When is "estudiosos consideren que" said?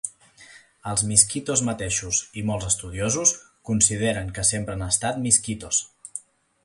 2.71-4.47